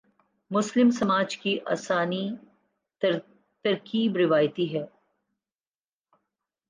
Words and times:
مسلم 0.51 0.89
سماج 0.89 1.37
کی 1.37 1.57
اساسی 1.65 2.35
ترکیب 3.63 4.17
روایتی 4.17 4.75
ہے۔ 4.75 4.85